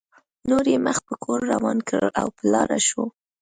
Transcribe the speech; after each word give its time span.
نور 0.49 0.65
یې 0.71 0.77
مخ 0.85 0.97
په 1.07 1.13
کور 1.23 1.39
روان 1.53 1.77
کړل 1.87 2.09
او 2.21 2.27
په 2.37 2.43
لاره 2.53 2.77
شو. 2.87 3.03